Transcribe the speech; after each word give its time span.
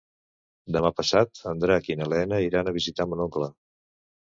Demà 0.77 0.89
passat 1.01 1.41
en 1.51 1.61
Drac 1.65 1.91
i 1.95 1.99
na 2.01 2.09
Lena 2.15 2.41
iran 2.47 2.73
a 2.73 2.77
visitar 2.81 3.09
mon 3.13 3.25
oncle. 3.29 3.53